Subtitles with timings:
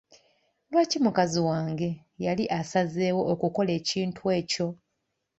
[0.71, 1.89] Lwaki mukazi wange
[2.25, 4.67] yali asazeewo okukola ekintu ekyo?